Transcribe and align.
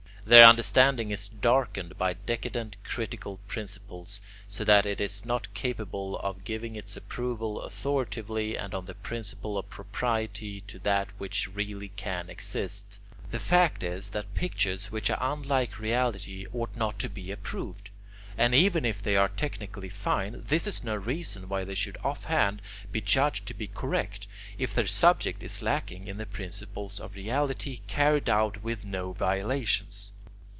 Their 0.23 0.45
understanding 0.45 1.09
is 1.09 1.27
darkened 1.27 1.97
by 1.97 2.13
decadent 2.13 2.77
critical 2.85 3.39
principles, 3.47 4.21
so 4.47 4.63
that 4.63 4.85
it 4.85 5.01
is 5.01 5.25
not 5.25 5.53
capable 5.55 6.17
of 6.19 6.45
giving 6.45 6.75
its 6.75 6.95
approval 6.95 7.59
authoritatively 7.61 8.55
and 8.55 8.73
on 8.75 8.85
the 8.85 8.93
principle 8.93 9.57
of 9.57 9.69
propriety 9.69 10.61
to 10.67 10.77
that 10.79 11.09
which 11.17 11.49
really 11.53 11.89
can 11.89 12.29
exist. 12.29 12.99
The 13.31 13.39
fact 13.39 13.81
is 13.83 14.11
that 14.11 14.33
pictures 14.35 14.91
which 14.91 15.09
are 15.09 15.17
unlike 15.19 15.79
reality 15.79 16.45
ought 16.53 16.75
not 16.77 16.99
to 16.99 17.09
be 17.09 17.31
approved, 17.31 17.89
and 18.37 18.55
even 18.55 18.85
if 18.85 19.01
they 19.03 19.17
are 19.17 19.27
technically 19.27 19.89
fine, 19.89 20.43
this 20.47 20.65
is 20.65 20.83
no 20.83 20.95
reason 20.95 21.49
why 21.49 21.65
they 21.65 21.75
should 21.75 21.97
offhand 22.05 22.61
be 22.89 23.01
judged 23.01 23.45
to 23.47 23.53
be 23.53 23.67
correct, 23.67 24.27
if 24.57 24.73
their 24.73 24.87
subject 24.87 25.43
is 25.43 25.61
lacking 25.61 26.07
in 26.07 26.17
the 26.17 26.25
principles 26.25 27.01
of 27.01 27.15
reality 27.15 27.81
carried 27.87 28.29
out 28.29 28.63
with 28.63 28.85
no 28.85 29.11
violations. 29.11 30.13